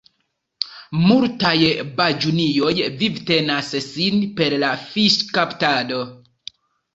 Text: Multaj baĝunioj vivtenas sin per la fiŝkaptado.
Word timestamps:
Multaj 1.09 1.51
baĝunioj 1.99 2.71
vivtenas 3.03 3.69
sin 3.89 4.19
per 4.41 4.57
la 4.65 4.73
fiŝkaptado. 4.87 6.01